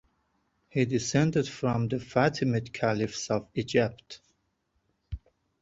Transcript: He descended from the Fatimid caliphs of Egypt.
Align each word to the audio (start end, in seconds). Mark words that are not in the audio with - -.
He 0.69 0.85
descended 0.85 1.47
from 1.47 1.87
the 1.87 1.97
Fatimid 1.99 2.73
caliphs 2.73 3.29
of 3.29 3.47
Egypt. 3.53 4.19